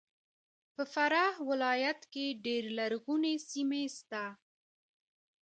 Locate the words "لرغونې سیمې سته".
2.77-4.23